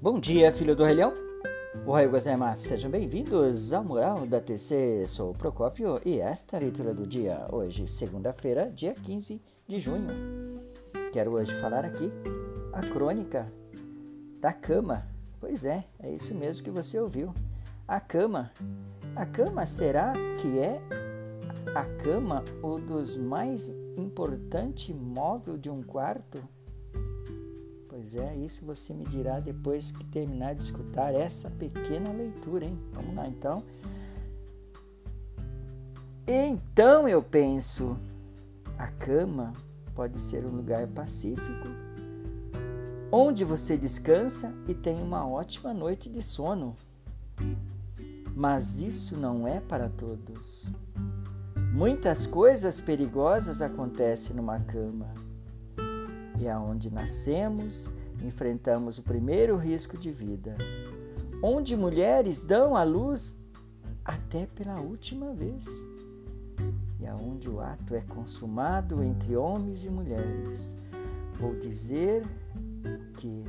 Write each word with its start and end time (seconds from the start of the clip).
Bom 0.00 0.20
dia, 0.20 0.52
filho 0.52 0.76
do 0.76 0.84
Rei 0.84 0.94
Leão. 0.94 1.14
Ohayou 1.86 2.10
gozaimasu. 2.10 2.68
Sejam 2.68 2.90
bem-vindos 2.90 3.72
ao 3.72 3.82
Mural 3.82 4.26
da 4.26 4.38
TC. 4.38 5.06
Sou 5.06 5.30
o 5.30 5.34
Procópio 5.34 5.98
e 6.04 6.20
esta 6.20 6.56
é 6.56 6.58
a 6.58 6.62
leitura 6.62 6.92
do 6.92 7.06
dia. 7.06 7.46
Hoje, 7.50 7.88
segunda-feira, 7.88 8.70
dia 8.70 8.92
15 8.92 9.40
de 9.66 9.78
junho. 9.78 10.08
Quero 11.14 11.32
hoje 11.32 11.54
falar 11.54 11.86
aqui 11.86 12.12
a 12.74 12.82
crônica 12.82 13.50
da 14.38 14.52
cama. 14.52 15.06
Pois 15.40 15.64
é, 15.64 15.86
é 15.98 16.12
isso 16.12 16.34
mesmo 16.34 16.62
que 16.62 16.70
você 16.70 17.00
ouviu. 17.00 17.34
A 17.88 17.98
cama. 17.98 18.52
A 19.16 19.24
cama 19.24 19.64
será 19.64 20.12
que 20.42 20.58
é 20.58 20.78
a 21.74 21.84
cama 22.04 22.44
o 22.62 22.78
dos 22.78 23.16
mais 23.16 23.70
importante 23.96 24.92
móvel 24.92 25.56
de 25.56 25.70
um 25.70 25.82
quarto? 25.82 26.55
Pois 27.96 28.14
é, 28.14 28.36
isso 28.36 28.62
você 28.66 28.92
me 28.92 29.06
dirá 29.06 29.40
depois 29.40 29.90
que 29.90 30.04
terminar 30.04 30.54
de 30.54 30.64
escutar 30.64 31.14
essa 31.14 31.48
pequena 31.48 32.12
leitura, 32.12 32.66
hein? 32.66 32.78
Vamos 32.92 33.14
lá 33.14 33.26
então. 33.26 33.64
Então 36.26 37.08
eu 37.08 37.22
penso, 37.22 37.96
a 38.78 38.88
cama 38.88 39.54
pode 39.94 40.20
ser 40.20 40.44
um 40.44 40.50
lugar 40.50 40.86
pacífico, 40.88 41.68
onde 43.10 43.44
você 43.44 43.78
descansa 43.78 44.52
e 44.68 44.74
tem 44.74 45.00
uma 45.00 45.26
ótima 45.26 45.72
noite 45.72 46.10
de 46.10 46.20
sono. 46.20 46.76
Mas 48.34 48.78
isso 48.78 49.16
não 49.16 49.48
é 49.48 49.58
para 49.58 49.88
todos. 49.88 50.70
Muitas 51.72 52.26
coisas 52.26 52.78
perigosas 52.78 53.62
acontecem 53.62 54.36
numa 54.36 54.60
cama 54.60 55.25
e 56.38 56.48
aonde 56.48 56.92
nascemos, 56.92 57.92
enfrentamos 58.22 58.98
o 58.98 59.02
primeiro 59.02 59.56
risco 59.56 59.96
de 59.96 60.10
vida, 60.10 60.56
onde 61.42 61.76
mulheres 61.76 62.40
dão 62.40 62.76
à 62.76 62.82
luz 62.82 63.40
até 64.04 64.46
pela 64.46 64.80
última 64.80 65.32
vez, 65.32 65.66
e 67.00 67.06
aonde 67.06 67.48
o 67.48 67.60
ato 67.60 67.94
é 67.94 68.00
consumado 68.00 69.02
entre 69.02 69.36
homens 69.36 69.84
e 69.84 69.90
mulheres. 69.90 70.74
Vou 71.34 71.54
dizer 71.54 72.24
que, 73.16 73.44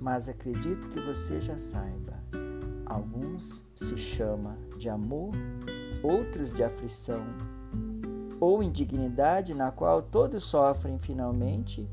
mas 0.00 0.28
acredito 0.28 0.88
que 0.88 1.00
você 1.00 1.40
já 1.40 1.58
saiba. 1.58 2.20
Alguns 2.84 3.66
se 3.74 3.96
chama 3.96 4.58
de 4.76 4.88
amor, 4.90 5.32
outros 6.02 6.52
de 6.52 6.62
aflição 6.62 7.24
ou 8.42 8.60
indignidade 8.60 9.54
na 9.54 9.70
qual 9.70 10.02
todos 10.02 10.42
sofrem 10.42 10.98
finalmente, 10.98 11.88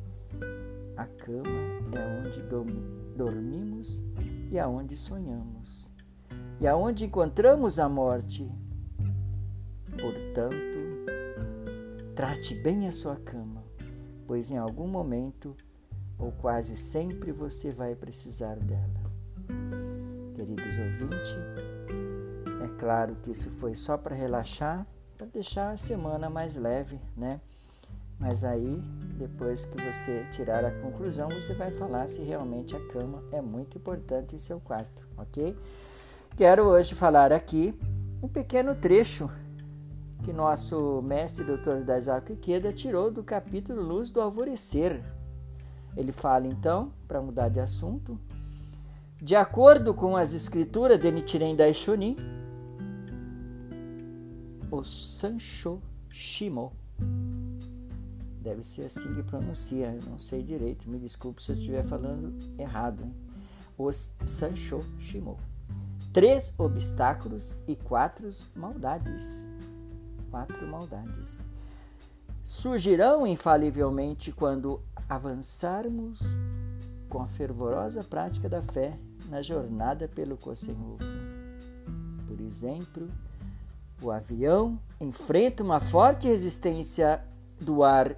a 0.98 1.06
cama 1.06 1.48
é 1.94 2.26
onde 2.26 2.42
dormimos 3.16 4.04
e 4.50 4.58
aonde 4.58 4.96
sonhamos, 4.98 5.94
e 6.60 6.68
aonde 6.68 7.06
encontramos 7.06 7.78
a 7.78 7.88
morte. 7.88 8.52
Portanto, 9.92 11.06
trate 12.16 12.56
bem 12.56 12.88
a 12.88 12.92
sua 12.92 13.16
cama, 13.18 13.64
pois 14.26 14.50
em 14.50 14.58
algum 14.58 14.88
momento 14.88 15.56
ou 16.18 16.32
quase 16.32 16.76
sempre 16.76 17.32
você 17.32 17.70
vai 17.70 17.94
precisar 17.94 18.56
dela. 18.56 19.12
Queridos 20.34 20.80
ouvintes, 20.80 21.38
é 22.64 22.68
claro 22.80 23.18
que 23.22 23.30
isso 23.30 23.52
foi 23.52 23.76
só 23.76 23.96
para 24.00 24.16
relaxar 24.16 24.88
deixar 25.40 25.72
a 25.72 25.78
semana 25.78 26.30
mais 26.30 26.58
leve, 26.58 27.00
né? 27.16 27.40
Mas 28.20 28.44
aí, 28.44 28.84
depois 29.18 29.64
que 29.64 29.82
você 29.82 30.26
tirar 30.32 30.66
a 30.66 30.82
conclusão, 30.82 31.30
você 31.30 31.54
vai 31.54 31.72
falar 31.72 32.08
se 32.08 32.22
realmente 32.22 32.76
a 32.76 32.88
cama 32.88 33.24
é 33.32 33.40
muito 33.40 33.78
importante 33.78 34.36
em 34.36 34.40
seu 34.40 34.60
quarto, 34.60 35.08
ok? 35.18 35.58
Quero 36.36 36.64
hoje 36.64 36.94
falar 36.94 37.32
aqui 37.32 37.74
um 38.22 38.28
pequeno 38.28 38.76
trecho 38.76 39.30
que 40.26 40.34
nosso 40.34 41.02
mestre 41.02 41.46
Dr. 41.46 41.86
Daisaku 41.86 42.34
Ikeda 42.34 42.74
tirou 42.74 43.10
do 43.10 43.24
capítulo 43.24 43.82
Luz 43.82 44.10
do 44.10 44.20
Alvorecer. 44.20 45.02
Ele 45.96 46.12
fala 46.12 46.48
então, 46.48 46.92
para 47.08 47.22
mudar 47.22 47.48
de 47.48 47.62
assunto, 47.62 48.20
de 49.16 49.38
acordo 49.38 49.94
com 49.94 50.18
as 50.18 50.34
escrituras 50.34 51.00
de 51.00 51.10
Nichiren 51.10 51.56
Daishonin, 51.56 52.18
o 54.72 54.84
Sancho 54.84 55.82
Shimo. 56.12 56.72
Deve 58.42 58.64
ser 58.64 58.86
assim 58.86 59.14
que 59.14 59.24
pronuncia, 59.24 59.88
eu 59.88 60.10
não 60.10 60.18
sei 60.18 60.44
direito, 60.44 60.90
me 60.90 61.00
desculpe 61.00 61.42
se 61.42 61.52
eu 61.52 61.56
estiver 61.56 61.84
falando 61.84 62.34
errado. 62.58 63.04
Hein? 63.04 63.14
Os 63.78 64.14
Sancho 64.26 64.80
Shimo. 65.00 65.38
Três 66.14 66.54
obstáculos 66.58 67.58
e 67.68 67.76
quatro 67.76 68.30
maldades. 68.56 69.50
Quatro 70.30 70.68
maldades. 70.68 71.46
Surgirão 72.44 73.28
infalivelmente 73.28 74.32
quando 74.32 74.82
avançarmos 75.08 76.22
com 77.08 77.22
a 77.22 77.28
fervorosa 77.28 78.04
prática 78.04 78.48
da 78.48 78.62
fé 78.62 78.98
na 79.30 79.42
jornada 79.42 80.08
pelo 80.08 80.38
Kosenrufo. 80.38 81.06
Por 82.28 82.40
exemplo, 82.42 83.08
o 84.02 84.12
avião 84.12 84.80
enfrenta 85.00 85.64
uma 85.64 85.80
forte 85.80 86.28
resistência 86.28 87.22
do 87.60 87.84
ar 87.84 88.16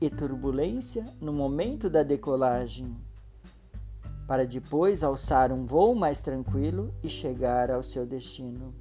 e 0.00 0.08
turbulência 0.08 1.04
no 1.20 1.32
momento 1.32 1.88
da 1.90 2.02
decolagem, 2.02 2.94
para 4.26 4.46
depois 4.46 5.04
alçar 5.04 5.52
um 5.52 5.66
voo 5.66 5.94
mais 5.94 6.20
tranquilo 6.20 6.94
e 7.02 7.08
chegar 7.08 7.70
ao 7.70 7.82
seu 7.82 8.06
destino. 8.06 8.74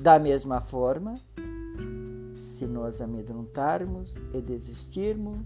Da 0.00 0.18
mesma 0.18 0.60
forma, 0.60 1.14
se 2.40 2.66
nos 2.66 3.00
amedrontarmos 3.00 4.16
e 4.32 4.40
desistirmos 4.40 5.38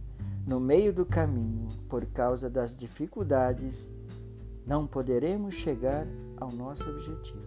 no 0.47 0.59
meio 0.59 0.93
do 0.93 1.05
caminho 1.05 1.69
por 1.89 2.07
causa 2.07 2.49
das 2.49 2.75
dificuldades, 2.75 3.93
não 4.67 4.87
poderemos 4.87 5.55
chegar 5.55 6.07
ao 6.39 6.51
nosso 6.51 6.89
objetivo. 6.89 7.47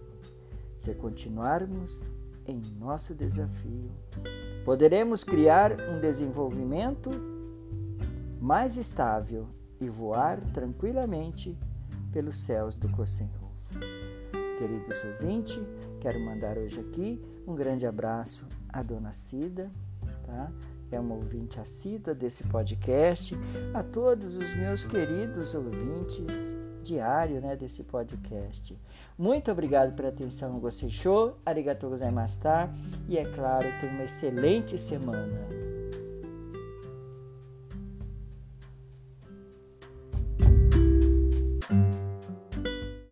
Se 0.78 0.94
continuarmos 0.94 2.02
em 2.46 2.60
nosso 2.78 3.14
desafio. 3.14 3.90
Poderemos 4.64 5.24
criar 5.24 5.72
um 5.72 6.00
desenvolvimento 6.00 7.10
mais 8.40 8.76
estável 8.76 9.48
e 9.80 9.88
voar 9.88 10.40
tranquilamente 10.52 11.58
pelos 12.12 12.38
céus 12.38 12.76
do 12.76 12.88
Kosenhof. 12.88 13.78
Queridos 14.58 15.04
ouvintes, 15.04 15.60
quero 16.00 16.20
mandar 16.20 16.56
hoje 16.58 16.78
aqui 16.80 17.20
um 17.46 17.54
grande 17.54 17.86
abraço 17.86 18.46
à 18.68 18.82
dona 18.82 19.12
Cida, 19.12 19.70
tá? 20.24 20.52
é 20.94 21.00
uma 21.00 21.14
ouvinte 21.14 21.58
assídua 21.58 22.14
desse 22.14 22.44
podcast, 22.44 23.34
a 23.72 23.82
todos 23.82 24.36
os 24.36 24.54
meus 24.54 24.84
queridos 24.84 25.54
ouvintes 25.54 26.56
diário 26.82 27.40
né, 27.40 27.56
desse 27.56 27.84
podcast. 27.84 28.78
Muito 29.16 29.50
obrigado 29.50 29.94
pela 29.94 30.08
atenção, 30.08 30.58
gostei 30.58 30.90
show, 30.90 31.38
arigatou 31.46 31.90
gozaimashita 31.90 32.70
e 33.08 33.16
é 33.16 33.24
claro, 33.24 33.66
tenha 33.80 33.92
uma 33.92 34.04
excelente 34.04 34.76
semana. 34.76 35.61